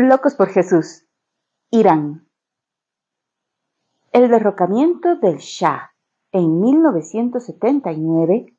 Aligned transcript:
Locos 0.00 0.36
por 0.36 0.50
Jesús. 0.50 1.08
Irán. 1.72 2.28
El 4.12 4.28
derrocamiento 4.28 5.16
del 5.16 5.38
Shah 5.38 5.90
en 6.30 6.60
1979 6.60 8.56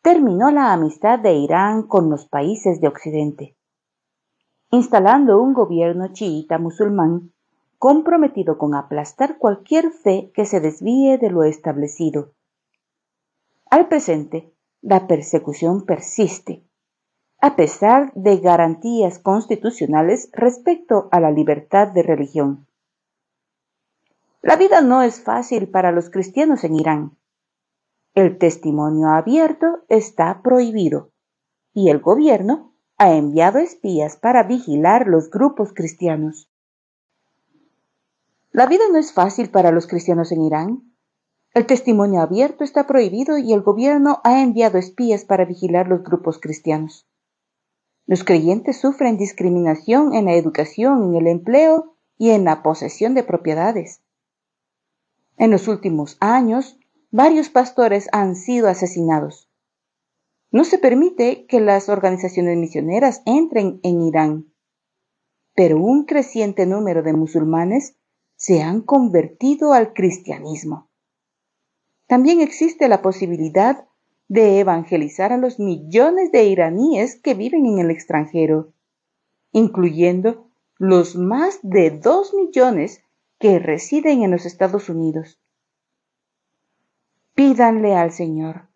terminó 0.00 0.50
la 0.50 0.72
amistad 0.72 1.18
de 1.18 1.34
Irán 1.34 1.82
con 1.82 2.08
los 2.08 2.26
países 2.26 2.80
de 2.80 2.88
Occidente, 2.88 3.58
instalando 4.70 5.42
un 5.42 5.52
gobierno 5.52 6.14
chiita 6.14 6.56
musulmán 6.56 7.34
comprometido 7.76 8.56
con 8.56 8.74
aplastar 8.74 9.36
cualquier 9.36 9.90
fe 9.90 10.32
que 10.34 10.46
se 10.46 10.60
desvíe 10.60 11.18
de 11.18 11.28
lo 11.28 11.42
establecido. 11.42 12.32
Al 13.66 13.86
presente, 13.86 14.54
la 14.80 15.06
persecución 15.06 15.84
persiste 15.84 16.64
a 17.42 17.56
pesar 17.56 18.12
de 18.14 18.36
garantías 18.36 19.18
constitucionales 19.18 20.28
respecto 20.32 21.08
a 21.10 21.20
la 21.20 21.30
libertad 21.30 21.88
de 21.88 22.02
religión. 22.02 22.66
La 24.42 24.56
vida 24.56 24.82
no 24.82 25.02
es 25.02 25.22
fácil 25.22 25.68
para 25.68 25.90
los 25.90 26.10
cristianos 26.10 26.64
en 26.64 26.74
Irán. 26.74 27.16
El 28.14 28.38
testimonio 28.38 29.08
abierto 29.08 29.80
está 29.88 30.42
prohibido 30.42 31.12
y 31.72 31.88
el 31.88 32.00
gobierno 32.00 32.74
ha 32.98 33.14
enviado 33.14 33.58
espías 33.58 34.16
para 34.16 34.42
vigilar 34.42 35.06
los 35.06 35.30
grupos 35.30 35.72
cristianos. 35.72 36.50
La 38.52 38.66
vida 38.66 38.84
no 38.90 38.98
es 38.98 39.12
fácil 39.12 39.48
para 39.50 39.70
los 39.70 39.86
cristianos 39.86 40.32
en 40.32 40.42
Irán. 40.42 40.94
El 41.54 41.66
testimonio 41.66 42.20
abierto 42.20 42.64
está 42.64 42.86
prohibido 42.86 43.38
y 43.38 43.52
el 43.52 43.62
gobierno 43.62 44.20
ha 44.24 44.42
enviado 44.42 44.76
espías 44.76 45.24
para 45.24 45.44
vigilar 45.44 45.88
los 45.88 46.02
grupos 46.02 46.38
cristianos. 46.38 47.09
Los 48.10 48.24
creyentes 48.24 48.80
sufren 48.80 49.18
discriminación 49.18 50.14
en 50.14 50.24
la 50.24 50.34
educación, 50.34 51.04
en 51.04 51.14
el 51.14 51.28
empleo 51.28 51.94
y 52.18 52.30
en 52.30 52.42
la 52.42 52.60
posesión 52.60 53.14
de 53.14 53.22
propiedades. 53.22 54.02
En 55.36 55.52
los 55.52 55.68
últimos 55.68 56.16
años, 56.18 56.76
varios 57.12 57.50
pastores 57.50 58.08
han 58.10 58.34
sido 58.34 58.66
asesinados. 58.66 59.48
No 60.50 60.64
se 60.64 60.78
permite 60.78 61.46
que 61.46 61.60
las 61.60 61.88
organizaciones 61.88 62.58
misioneras 62.58 63.22
entren 63.26 63.78
en 63.84 64.02
Irán, 64.02 64.52
pero 65.54 65.78
un 65.78 66.04
creciente 66.04 66.66
número 66.66 67.04
de 67.04 67.12
musulmanes 67.12 67.94
se 68.34 68.60
han 68.60 68.80
convertido 68.80 69.72
al 69.72 69.92
cristianismo. 69.92 70.90
También 72.08 72.40
existe 72.40 72.88
la 72.88 73.02
posibilidad 73.02 73.86
de 74.30 74.60
evangelizar 74.60 75.32
a 75.32 75.36
los 75.36 75.58
millones 75.58 76.30
de 76.30 76.44
iraníes 76.44 77.20
que 77.20 77.34
viven 77.34 77.66
en 77.66 77.80
el 77.80 77.90
extranjero, 77.90 78.72
incluyendo 79.50 80.48
los 80.78 81.16
más 81.16 81.58
de 81.64 81.90
dos 81.90 82.32
millones 82.32 83.02
que 83.40 83.58
residen 83.58 84.22
en 84.22 84.30
los 84.30 84.46
Estados 84.46 84.88
Unidos. 84.88 85.40
Pídanle 87.34 87.96
al 87.96 88.12
Señor 88.12 88.68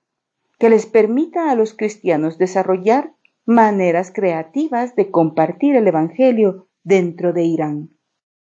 que 0.58 0.70
les 0.70 0.86
permita 0.86 1.50
a 1.50 1.54
los 1.54 1.72
cristianos 1.72 2.36
desarrollar 2.36 3.14
maneras 3.44 4.10
creativas 4.12 4.96
de 4.96 5.12
compartir 5.12 5.76
el 5.76 5.86
Evangelio 5.86 6.66
dentro 6.82 7.32
de 7.32 7.44
Irán. 7.44 7.93